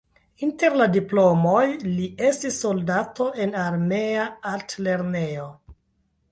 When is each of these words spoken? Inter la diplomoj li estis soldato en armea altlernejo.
Inter 0.45 0.77
la 0.81 0.87
diplomoj 0.95 1.59
li 1.83 2.07
estis 2.31 2.57
soldato 2.63 3.29
en 3.45 3.55
armea 3.67 4.27
altlernejo. 4.57 5.49